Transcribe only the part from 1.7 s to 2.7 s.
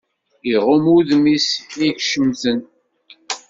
i icemten